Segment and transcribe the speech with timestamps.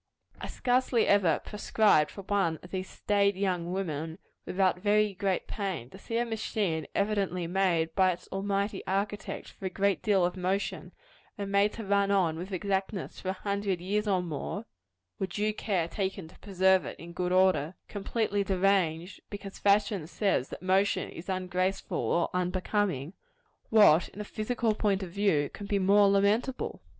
[0.39, 5.91] I scarcely ever prescribed for one of these staid young women, without very great pain.
[5.91, 10.35] To see a machine evidently made by its Almighty Architect for a great deal of
[10.35, 10.91] motion,
[11.37, 14.65] and made to run on with exactness for a hundred years or more,
[15.19, 20.49] (were due care taken to preserve it in good order,) completely deranged, because Fashion says
[20.49, 23.13] that motion is ungraceful or unbecoming
[23.69, 26.81] what, in a physical point of view, can be more lamentable!